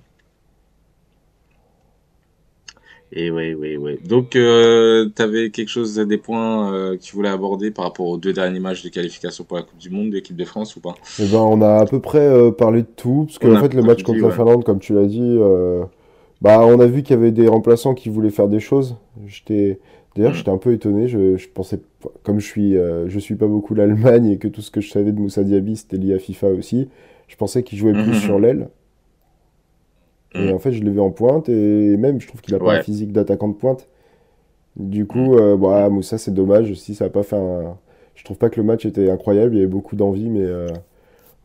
[3.12, 3.98] Et oui, oui, oui.
[4.08, 8.06] Donc, euh, tu avais quelque chose, des points euh, que tu voulais aborder par rapport
[8.06, 10.76] aux deux derniers matchs de qualification pour la Coupe du Monde de l'équipe de France
[10.76, 10.94] ou pas?
[11.20, 13.74] Eh ben, on a à peu près euh, parlé de tout, parce que en fait,
[13.74, 15.84] le match contre la Finlande, comme tu l'as dit, euh,
[16.42, 18.96] bah, on a vu qu'il y avait des remplaçants qui voulaient faire des choses.
[19.26, 19.80] J'étais,
[20.16, 21.08] d'ailleurs, j'étais un peu étonné.
[21.08, 21.80] Je, je pensais,
[22.24, 24.90] comme je suis, euh, je suis pas beaucoup l'Allemagne et que tout ce que je
[24.92, 26.88] savais de Moussa Diaby c'était lié à FIFA aussi,
[27.28, 28.70] je pensais qu'il jouait plus sur l'aile.
[30.36, 30.56] Et mm.
[30.56, 32.84] en fait, je l'ai vu en pointe et même, je trouve qu'il a pas un
[32.84, 33.88] physique d'attaquant de pointe.
[34.76, 35.40] Du coup, mm.
[35.40, 37.78] euh, bah, Moussa, c'est dommage si ça a pas fait un.
[38.16, 40.68] Je trouve pas que le match était incroyable, il y avait beaucoup d'envie, mais euh,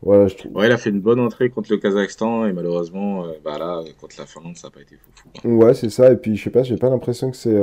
[0.01, 0.27] voilà.
[0.27, 0.55] Je trouve...
[0.55, 3.81] Ouais, il a fait une bonne entrée contre le Kazakhstan et malheureusement, euh, bah là,
[3.99, 5.49] contre la Finlande, ça n'a pas été fou.
[5.49, 6.11] Ouais, c'est ça.
[6.11, 7.61] Et puis, je sais pas, j'ai pas l'impression que c'est.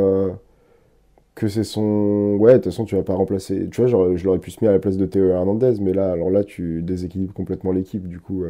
[1.35, 2.37] Que c'est son.
[2.38, 3.68] Ouais, de toute façon, tu vas pas remplacer.
[3.70, 6.12] Tu vois, je l'aurais pu se mettre à la place de Théo Hernandez, mais là,
[6.12, 8.44] alors là, tu déséquilibres complètement l'équipe, du coup.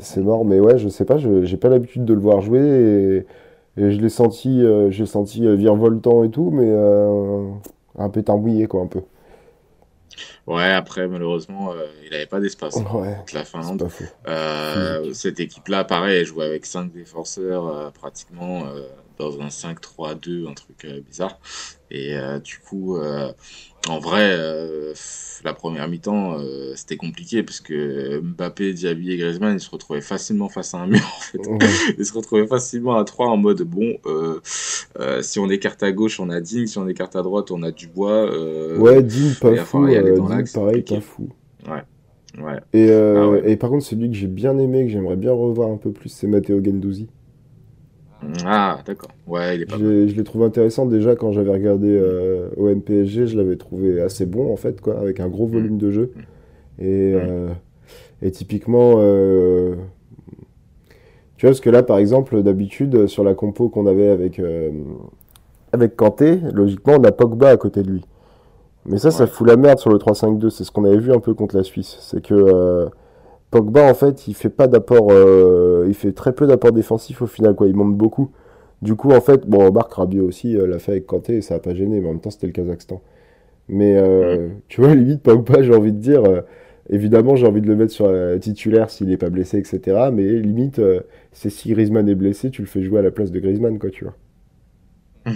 [0.00, 3.26] C'est mort, mais ouais, je sais pas, j'ai pas l'habitude de le voir jouer et,
[3.76, 7.48] je l'ai senti, euh, j'ai senti euh, virevoltant et tout, mais euh,
[7.96, 9.02] un peu mouillé quoi, un peu.
[10.48, 11.72] Ouais, après, malheureusement,
[12.04, 13.88] il n'avait pas d'espace ouais, la Finlande.
[15.12, 18.64] cette équipe-là, pareil, elle jouait avec cinq défenseurs pratiquement
[19.18, 21.38] dans un 5-3-2, un truc bizarre.
[21.90, 22.98] Et du coup,
[23.88, 24.36] en vrai,
[25.44, 26.38] la première mi-temps,
[26.74, 30.86] c'était compliqué parce que Mbappé, Diaby et Griezmann, ils se retrouvaient facilement face à un
[30.86, 31.00] mur.
[31.00, 31.38] En fait.
[31.98, 33.96] Ils se retrouvaient facilement à 3 en mode bon,
[35.20, 37.70] si on écarte à gauche, on a Digne, si on écarte à droite, on a
[37.70, 38.30] Dubois.
[38.78, 39.86] ouais, Digne, pas fou.
[39.86, 41.28] Digne, pareil, pas fou.
[41.66, 41.82] Ouais.
[42.38, 42.60] Ouais.
[42.72, 45.76] Et, ah et par contre, celui que j'ai bien aimé, que j'aimerais bien revoir un
[45.76, 47.08] peu plus, c'est Matteo Gendouzi.
[48.44, 49.10] Ah, d'accord.
[49.26, 53.26] Ouais, il est pas Je l'ai trouvé intéressant déjà quand j'avais regardé euh, au MPSG,
[53.26, 55.50] je l'avais trouvé assez bon en fait, quoi, avec un gros mm.
[55.50, 56.12] volume de jeu.
[56.78, 57.16] Et, mm.
[57.16, 57.48] euh,
[58.22, 59.74] et typiquement, euh,
[61.36, 64.40] tu vois, parce que là, par exemple, d'habitude, sur la compo qu'on avait avec,
[65.72, 68.04] avec Kanté, logiquement, on a Pogba à côté de lui.
[68.86, 70.50] Mais ça, ça fout la merde sur le 3-5-2.
[70.50, 71.98] C'est ce qu'on avait vu un peu contre la Suisse.
[72.00, 72.88] C'est que
[73.50, 77.26] Pogba, en fait, il fait pas d'apport, euh, il fait très peu d'apports défensifs au
[77.26, 77.66] final, quoi.
[77.66, 78.30] Il monte beaucoup.
[78.82, 81.54] Du coup, en fait, bon, Marc Rabiot aussi euh, l'a fait avec Kanté et ça
[81.54, 83.00] a pas gêné, mais en même temps, c'était le Kazakhstan.
[83.68, 86.22] Mais euh, tu vois, limite, Pogba, j'ai envie de dire,
[86.90, 90.10] évidemment, j'ai envie de le mettre sur titulaire s'il n'est pas blessé, etc.
[90.12, 90.80] Mais limite,
[91.32, 93.90] c'est si Griezmann est blessé, tu le fais jouer à la place de Griezmann, quoi,
[93.90, 94.14] tu vois.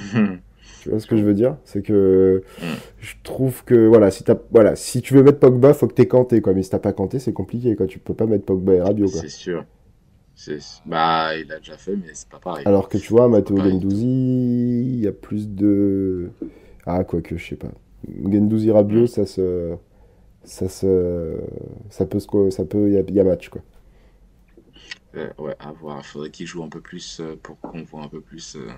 [0.82, 1.58] Tu vois ce que je veux dire?
[1.64, 2.64] C'est que mm.
[2.98, 6.40] je trouve que voilà, si voilà, si tu veux mettre Pogba, faut que t'aies Kanté
[6.40, 6.54] quoi.
[6.54, 7.86] Mais si t'as pas Kanté, c'est compliqué quoi.
[7.86, 9.64] Tu peux pas mettre Pogba et Rabiot C'est sûr.
[10.86, 12.64] Bah, il a déjà fait, mais c'est pas pareil.
[12.66, 16.30] Alors que tu vois, Matteo Gendouzi, il y a plus de.
[16.84, 17.70] Ah, quoique, je sais pas.
[18.24, 19.06] Gendouzi Rabiot, mm.
[19.06, 19.76] ça se.
[20.42, 21.38] Ça se.
[21.90, 22.18] Ça peut.
[22.50, 22.90] Ça peut.
[22.90, 23.62] Il y, a match, quoi.
[25.14, 25.98] Euh, ouais, à voir.
[25.98, 28.56] Il faudrait qu'il joue un peu plus euh, pour qu'on voit un peu plus.
[28.56, 28.70] Euh,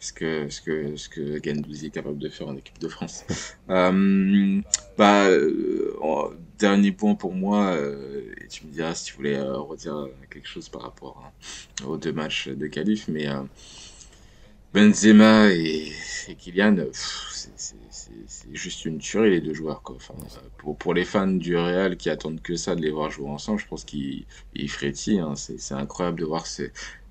[0.00, 3.24] ce que, ce que, ce que Gendouzi est capable de faire en équipe de France.
[4.98, 5.28] bah,
[6.58, 10.82] dernier point pour moi, et tu me diras si tu voulais redire quelque chose par
[10.82, 11.32] rapport
[11.86, 13.26] aux deux matchs de qualif, mais
[14.74, 15.92] Benzema et,
[16.28, 17.76] et Kylian, c'est
[18.52, 19.82] juste une tuerie les deux joueurs.
[19.82, 19.96] Quoi.
[19.96, 20.14] Enfin,
[20.58, 23.60] pour, pour les fans du Real qui attendent que ça de les voir jouer ensemble,
[23.60, 24.26] je pense qu'ils
[24.68, 25.20] frétillent.
[25.20, 25.34] Hein.
[25.36, 26.46] C'est incroyable de voir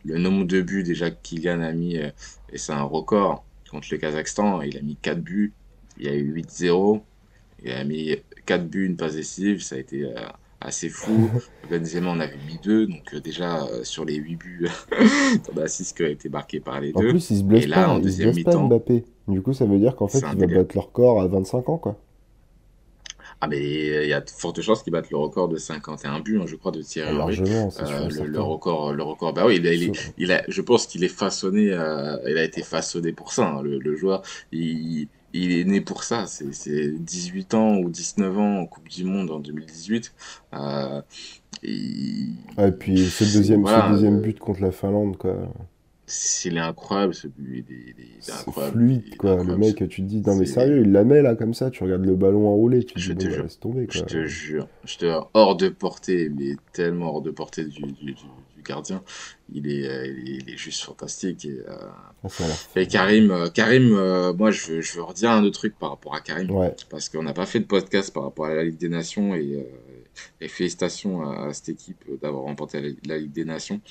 [0.05, 2.09] le nombre de buts déjà que Kylian a mis, euh,
[2.51, 5.53] et c'est un record contre le Kazakhstan, il a mis 4 buts,
[5.97, 7.01] il y a eu 8-0,
[7.63, 8.15] il a mis
[8.45, 10.13] 4 buts, une passe décisive, ça a été euh,
[10.61, 11.29] assez fou.
[11.69, 14.67] Benzema en avait mis 2, donc euh, déjà sur les 8 buts,
[15.43, 17.07] t'en as 6 qui ont été marqués par les deux.
[17.07, 18.67] En plus, il se blesse pas, en deuxième mi-temps.
[18.67, 19.03] Mbappé.
[19.27, 21.77] Du coup, ça veut dire qu'en fait, il va battre leur record à 25 ans,
[21.77, 21.97] quoi.
[23.41, 26.39] Ah, mais il y a de fortes chances qu'il batte le record de 51 buts,
[26.41, 27.41] hein, je crois, de Thierry Henry.
[27.41, 31.71] Euh, le, record, le record, bah oui, il, il, a, je pense qu'il est façonné,
[31.71, 33.47] euh, il a été façonné pour ça.
[33.47, 36.25] Hein, le, joueur, il, il est né pour ça.
[36.27, 40.13] C'est 18 ans ou 19 ans en Coupe du Monde en 2018.
[40.53, 41.01] Euh,
[41.63, 42.27] et...
[42.79, 45.35] puis ce deuxième, ce deuxième but contre la Finlande, quoi
[46.45, 48.77] il est incroyable ce but, il est, incroyable.
[48.77, 51.53] fluide quoi, le mec tu te dis non mais sérieux, il la met là comme
[51.53, 53.45] ça, tu regardes le ballon enroulé, tu te je dis te jure.
[53.59, 57.81] tomber Je te jure, je te hors de portée, mais tellement hors de portée du,
[57.81, 58.15] du, du,
[58.63, 59.03] gardien,
[59.53, 61.75] il est, euh, il est, juste fantastique et, euh...
[62.23, 62.27] Ah,
[62.75, 65.91] et Karim, euh, Karim, euh, moi je veux, je veux redire un autre truc par
[65.91, 66.49] rapport à Karim,
[66.89, 69.67] parce qu'on n'a pas fait de podcast par rapport à la Ligue des Nations et,
[70.41, 73.81] et félicitations à, cette équipe d'avoir remporté la Ligue des Nations.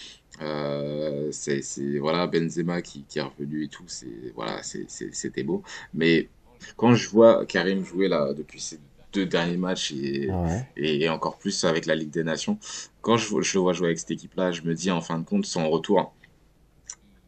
[0.43, 1.63] Euh, c'est
[1.99, 5.63] voilà Benzema qui, qui, est revenu et tout, c'est voilà, c'était beau.
[5.93, 6.29] Mais
[6.77, 8.81] quand je vois Karim jouer là depuis ces
[9.13, 10.29] deux derniers matchs et,
[10.77, 12.59] et, encore plus avec la Ligue des Nations,
[13.01, 15.25] quand je, je le vois jouer avec cette équipe-là, je me dis en fin de
[15.25, 16.13] compte son retour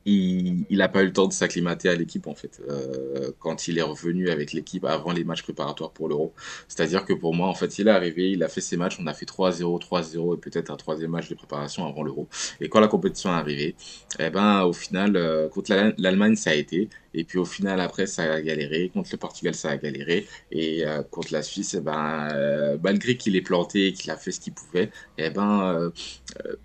[0.06, 3.76] il n'a pas eu le temps de s'acclimater à l'équipe en fait euh, quand il
[3.78, 6.32] est revenu avec l'équipe avant les matchs préparatoires pour l'Euro.
[6.68, 9.06] C'est-à-dire que pour moi en fait il est arrivé, il a fait ses matchs, on
[9.08, 12.28] a fait 3-0, 3-0 et peut-être un troisième match de préparation avant l'Euro.
[12.60, 13.74] Et quand la compétition est arrivée,
[14.20, 18.06] eh ben au final euh, contre l'Allemagne ça a été et puis au final, après,
[18.06, 18.90] ça a galéré.
[18.92, 20.26] Contre le Portugal, ça a galéré.
[20.52, 24.16] Et euh, contre la Suisse, eh ben, euh, malgré qu'il ait planté et qu'il a
[24.16, 25.90] fait ce qu'il pouvait, eh ben, euh,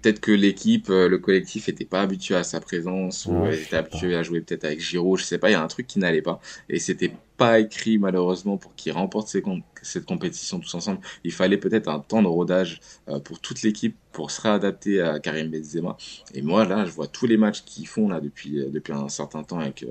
[0.02, 4.24] peut-être que l'équipe, le collectif n'était pas habitué à sa présence ou était habitué à
[4.24, 5.18] jouer peut-être avec Giroud.
[5.20, 6.42] Je sais pas, il y a un truc qui n'allait pas.
[6.68, 11.00] Et c'était pas écrit malheureusement pour qu'il remporte cette compétition tous ensemble.
[11.24, 12.82] Il fallait peut-être un temps de rodage
[13.24, 15.98] pour toute l'équipe pour se réadapter à Karim Benzema.
[16.36, 19.42] Et moi là, je vois tous les matchs qu'ils font là depuis depuis un certain
[19.42, 19.84] temps avec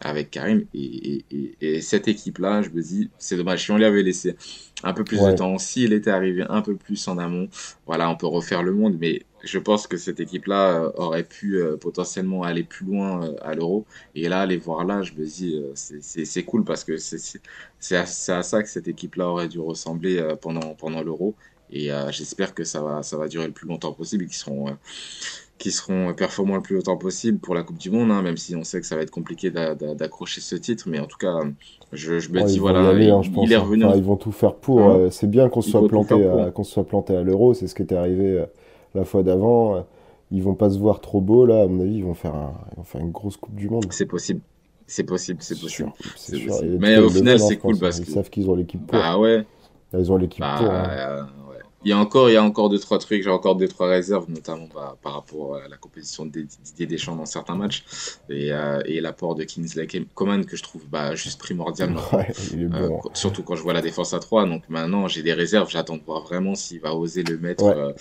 [0.00, 0.66] avec Karim.
[0.74, 1.22] Et,
[1.80, 3.62] cette équipe-là, je me dis, c'est dommage.
[3.62, 4.34] Si on lui avait laissé
[4.82, 7.48] un peu plus de temps, s'il était arrivé un peu plus en amont,
[7.86, 8.96] voilà, on peut refaire le monde.
[9.00, 13.34] Mais je pense que cette équipe-là euh, aurait pu euh, potentiellement aller plus loin euh,
[13.42, 13.86] à l'Euro.
[14.14, 18.42] Et là, les voir là, je me dis, c'est cool parce que c'est à, à,
[18.42, 21.34] ça que cette équipe-là aurait dû ressembler pendant, pendant l'Euro.
[21.70, 24.76] Et j'espère que ça va, ça va durer le plus longtemps possible et qu'ils seront
[25.58, 28.54] qui seront performants le plus longtemps possible pour la Coupe du Monde, hein, même si
[28.54, 30.84] on sait que ça va être compliqué d'accrocher ce titre.
[30.88, 31.40] Mais en tout cas,
[31.92, 33.60] je, je me dis, voilà, il, hein, est hein.
[33.60, 33.84] revenu.
[33.94, 34.86] ils vont tout faire pour.
[34.86, 37.82] Euh, c'est bien qu'on soit, planté à, qu'on soit planté à l'euro, c'est ce qui
[37.82, 38.46] était arrivé euh,
[38.96, 39.86] la fois d'avant.
[40.32, 42.54] Ils vont pas se voir trop beaux, là, à mon avis, ils vont faire, un,
[42.72, 43.86] ils vont faire une grosse Coupe du Monde.
[43.90, 44.40] C'est possible.
[44.88, 45.92] C'est possible, c'est possible.
[46.78, 48.98] Mais au final, c'est cool parce qu'ils savent qu'ils ont l'équipe pour.
[49.00, 49.44] Ah ouais.
[49.96, 50.70] Ils ont l'équipe bah, pour.
[50.70, 51.28] Hein.
[51.86, 53.22] Il y a encore, il y a encore deux trois trucs.
[53.22, 57.26] J'ai encore deux trois réserves, notamment bah, par rapport à la compétition des Deschamps dans
[57.26, 57.84] certains matchs
[58.28, 61.94] et, euh, et l'apport de Kingsley Coman que je trouve bah, juste primordial.
[62.56, 65.70] Euh, surtout quand je vois la défense à 3 Donc maintenant, j'ai des réserves.
[65.70, 67.92] J'attends de voir vraiment s'il va oser le mettre euh,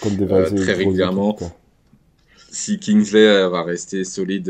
[0.55, 1.37] très régulièrement.
[2.49, 4.49] si Kingsley va rester solide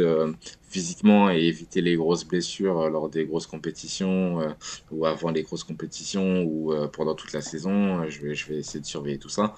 [0.75, 4.49] physiquement et éviter les grosses blessures euh, lors des grosses compétitions euh,
[4.91, 8.03] ou avant les grosses compétitions ou euh, pendant toute la saison.
[8.09, 9.55] Je vais, je vais essayer de surveiller tout ça.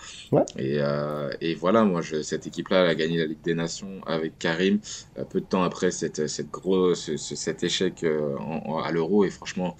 [0.59, 0.77] Et,
[1.41, 4.79] et, voilà, moi, je, cette équipe-là a gagné la Ligue des Nations avec Karim
[5.29, 9.25] peu de temps après cette, cette grosse, cet échec à l'Euro.
[9.25, 9.75] Et franchement,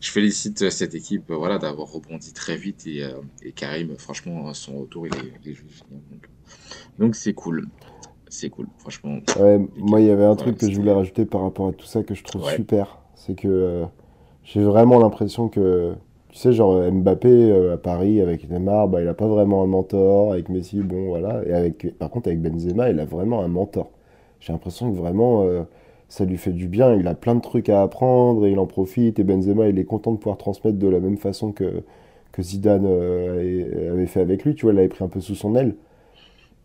[0.00, 2.86] je félicite cette équipe voilà, d'avoir rebondi très vite.
[2.86, 3.02] Et,
[3.42, 5.56] et, Karim, franchement, son retour, il est, il est
[6.98, 7.68] Donc c'est cool
[8.34, 9.18] c'est cool, franchement.
[9.76, 12.02] moi, il y avait un truc que je voulais rajouter par rapport à tout ça
[12.02, 12.98] que je trouve super.
[13.14, 13.84] C'est que euh,
[14.42, 15.94] j'ai vraiment l'impression que,
[16.28, 19.66] tu sais, genre Mbappé euh, à Paris avec Neymar, bah, il a pas vraiment un
[19.66, 20.32] mentor.
[20.32, 21.42] Avec Messi, bon, voilà.
[21.46, 23.90] Et avec, par contre, avec Benzema, il a vraiment un mentor.
[24.40, 25.62] J'ai l'impression que vraiment, euh,
[26.08, 26.94] ça lui fait du bien.
[26.94, 29.18] Il a plein de trucs à apprendre et il en profite.
[29.18, 31.84] Et Benzema, il est content de pouvoir transmettre de la même façon que,
[32.32, 34.54] que Zidane avait fait avec lui.
[34.54, 35.76] Tu vois, il l'avait pris un peu sous son aile.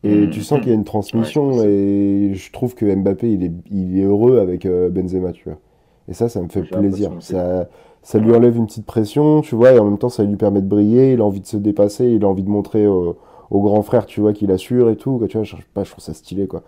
[0.03, 0.29] Et mm.
[0.29, 3.99] tu sens qu'il y a une transmission et je trouve que Mbappé, il est, il
[3.99, 5.59] est heureux avec euh, Benzema, tu vois.
[6.07, 7.12] Et ça, ça me fait plaisir.
[7.19, 7.69] Ça,
[8.01, 10.62] ça lui enlève une petite pression, tu vois, et en même temps, ça lui permet
[10.62, 11.13] de briller.
[11.13, 13.17] Il a envie de se dépasser, il a envie de montrer au,
[13.51, 15.23] grand frère, tu vois, qu'il assure et tout.
[15.29, 16.63] Tu vois, je, pas, je trouve ça stylé, quoi.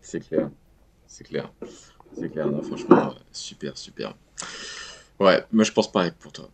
[0.00, 0.48] C'est clair.
[1.06, 1.52] C'est clair.
[2.18, 2.48] C'est clair.
[2.62, 4.16] franchement, super, super.
[5.18, 6.48] Ouais, moi, je pense pareil pour toi.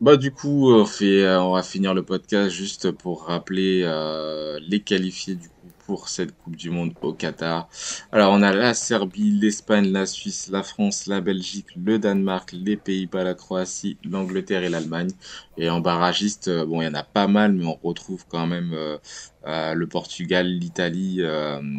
[0.00, 4.58] Bah du coup, on, fait, euh, on va finir le podcast juste pour rappeler euh,
[4.66, 5.54] les qualifiés du coup
[5.86, 7.68] pour cette Coupe du Monde au Qatar.
[8.10, 12.76] Alors on a la Serbie, l'Espagne, la Suisse, la France, la Belgique, le Danemark, les
[12.76, 15.10] Pays-Bas, la Croatie, l'Angleterre et l'Allemagne.
[15.56, 18.46] Et en barragiste, euh, bon il y en a pas mal, mais on retrouve quand
[18.46, 18.76] même
[19.44, 21.22] le Portugal, l'Italie,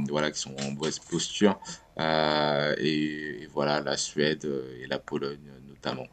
[0.09, 1.59] voilà qui sont en mauvaise posture.
[1.99, 4.49] et, voilà la Suède
[4.81, 6.07] et la Pologne notamment.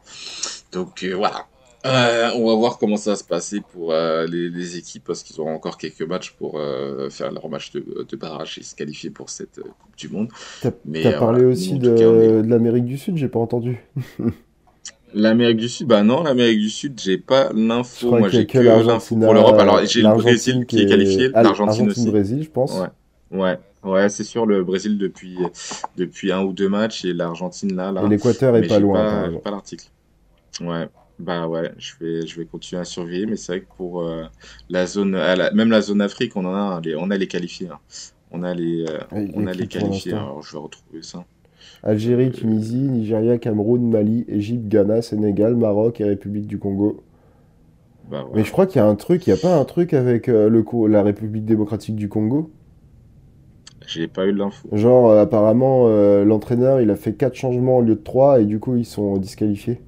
[0.71, 1.47] Donc voilà,
[1.85, 5.39] euh, on va voir comment ça va se passer pour euh, les, équipes parce qu'ils
[5.41, 9.29] auront encore quelques matchs pour euh, faire leur match de, barrage et se qualifier pour
[9.29, 10.29] cette Coupe du Monde.
[10.61, 10.71] T'as
[11.17, 13.83] parlé aussi de, l'Amérique du Sud, j'ai pas entendu.
[15.13, 18.11] L'Amérique du Sud, bah non, l'Amérique du Sud, j'ai pas l'info.
[18.11, 19.59] Moi, j'ai que, l'info pour l'Europe.
[19.59, 22.09] Alors, j'ai le Brésil qui est, qualifié, l'Argentine aussi.
[22.09, 22.79] Brésil, je pense.
[22.79, 25.37] Ouais, ouais, ouais c'est sûr, le Brésil depuis
[25.97, 28.03] depuis un ou deux matchs et l'Argentine là, là.
[28.05, 29.29] Et l'Équateur est pas loin.
[29.31, 29.87] Pas, pas l'article.
[30.61, 30.87] Ouais.
[31.19, 34.23] Bah ouais, je vais, je vais continuer à surveiller, mais c'est vrai que pour euh,
[34.69, 35.11] la zone,
[35.53, 37.69] même la zone Afrique, on en a, les, on a les qualifiés.
[37.71, 37.79] Hein.
[38.31, 40.13] On a les, euh, on a les qualifiés.
[40.13, 41.23] Alors je vais retrouver ça.
[41.83, 47.03] Algérie, euh, Tunisie, Nigeria, Cameroun, Mali, Égypte, Ghana, Sénégal, Maroc et République du Congo.
[48.09, 49.93] Bah mais je crois qu'il y a un truc, il n'y a pas un truc
[49.93, 52.51] avec le, la République démocratique du Congo?
[53.85, 54.67] J'ai pas eu l'info.
[54.71, 55.87] Genre, apparemment,
[56.23, 59.17] l'entraîneur, il a fait 4 changements au lieu de 3 et du coup, ils sont
[59.17, 59.81] disqualifiés.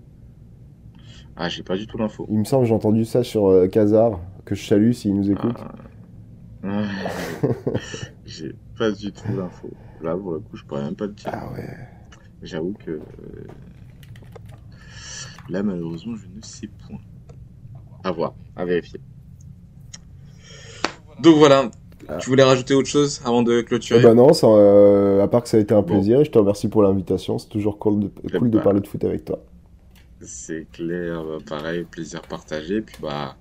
[1.35, 2.27] Ah, j'ai pas du tout l'info.
[2.29, 5.57] Il me semble, j'ai entendu ça sur euh, Kazar, que je salue s'il nous écoute.
[6.63, 6.83] Ah.
[8.25, 9.69] j'ai pas du tout l'info.
[10.01, 11.29] Là, pour le coup, je pourrais même pas le dire.
[11.33, 11.69] Ah ouais.
[12.41, 12.91] J'avoue que.
[12.91, 13.01] Euh,
[15.49, 16.99] là, malheureusement, je ne sais point.
[18.03, 18.99] À voir, à vérifier.
[21.21, 21.71] Donc voilà.
[22.07, 22.17] Ah.
[22.17, 24.01] Tu voulais rajouter autre chose avant de clôturer?
[24.01, 26.83] Bah non, euh, à part que ça a été un plaisir je te remercie pour
[26.83, 27.39] l'invitation.
[27.39, 29.39] C'est toujours cool de, cool de parler de foot avec toi.
[30.25, 32.81] C'est clair, bah, pareil, plaisir partagé.
[32.81, 33.35] Puis bah,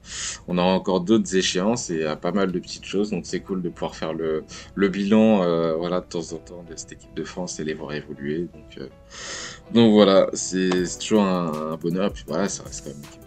[0.48, 3.62] on a encore d'autres échéances et euh, pas mal de petites choses, donc c'est cool
[3.62, 4.44] de pouvoir faire le,
[4.88, 7.92] bilan, euh, voilà, de temps en temps de cette équipe de France et les voir
[7.92, 8.48] évoluer.
[8.52, 12.12] Donc, euh, voilà, c'est toujours un, bonheur.
[12.12, 12.64] Puis voilà, ça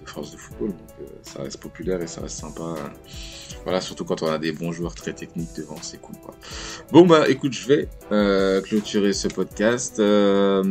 [0.05, 2.75] de France de football, donc ça reste populaire et ça reste sympa.
[3.63, 6.35] Voilà, surtout quand on a des bons joueurs très techniques devant, c'est cool quoi.
[6.91, 9.99] Bon bah écoute, je vais euh, clôturer ce podcast.
[9.99, 10.63] Euh,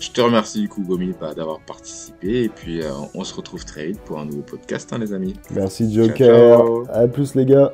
[0.00, 3.64] je te remercie du coup Gomi bah, d'avoir participé et puis euh, on se retrouve
[3.64, 5.34] très vite pour un nouveau podcast hein, les amis.
[5.50, 6.84] Merci Joker.
[6.90, 7.72] À plus les gars.